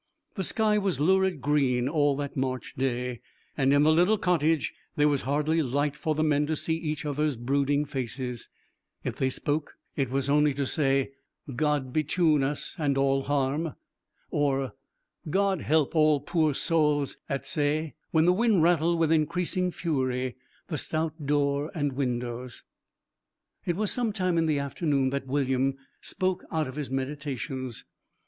The 0.33 0.43
sky 0.43 0.79
was 0.79 0.99
lurid 0.99 1.41
green 1.41 1.87
all 1.87 2.15
that 2.17 2.35
March 2.35 2.73
day, 2.75 3.21
and 3.55 3.71
in 3.71 3.83
the 3.83 3.91
little 3.91 4.17
cottage 4.17 4.73
there 4.95 5.07
was 5.07 5.21
hardly 5.21 5.61
light 5.61 5.95
for 5.95 6.15
the 6.15 6.23
men 6.23 6.47
to 6.47 6.55
see 6.55 6.73
each 6.75 7.05
other's 7.05 7.35
brooding 7.35 7.85
faces. 7.85 8.49
If 9.03 9.17
they 9.17 9.29
spoke 9.29 9.75
it 9.95 10.09
was 10.09 10.27
only 10.27 10.55
to 10.55 10.65
say, 10.65 11.11
'God 11.55 11.93
betune 11.93 12.41
us 12.41 12.75
and 12.79 12.97
all 12.97 13.21
harm!' 13.25 13.75
or, 14.31 14.73
'God 15.29 15.61
help 15.61 15.95
all 15.95 16.19
poor 16.19 16.55
sowls 16.55 17.17
at 17.29 17.45
say!' 17.45 17.93
when 18.09 18.25
the 18.25 18.33
wind 18.33 18.63
rattled 18.63 18.97
with 18.97 19.11
increasing 19.11 19.69
fury 19.69 20.35
the 20.67 20.79
stout 20.79 21.27
door 21.27 21.69
and 21.75 21.93
windows. 21.93 22.63
It 23.67 23.75
was 23.75 23.91
some 23.91 24.13
time 24.13 24.39
in 24.39 24.47
the 24.47 24.57
afternoon 24.57 25.11
that 25.11 25.27
William 25.27 25.77
spoke 26.01 26.43
out 26.51 26.67
of 26.67 26.75
his 26.75 26.89
meditations. 26.89 27.85